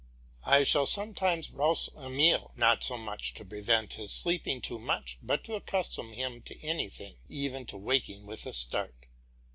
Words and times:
I 0.47 0.63
shall 0.63 0.87
sometimes 0.87 1.51
rouse 1.51 1.87
Emile, 1.95 2.51
not 2.55 2.83
so 2.83 2.97
much 2.97 3.35
to 3.35 3.45
prevent 3.45 3.93
his 3.93 4.11
sleeping 4.11 4.59
too 4.59 4.79
much, 4.79 5.19
as 5.29 5.39
to 5.43 5.53
accustom 5.53 6.13
him 6.13 6.41
to 6.41 6.59
anything 6.65 7.17
even 7.29 7.67
to 7.67 7.77
waking 7.77 8.25
with 8.25 8.47
a 8.47 8.53
start. 8.53 9.05